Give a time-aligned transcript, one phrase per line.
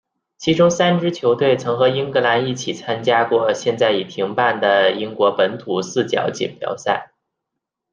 [0.39, 7.11] 其中三支球队曾和英格兰一起参加过现在已停办的英国本土四角锦标赛。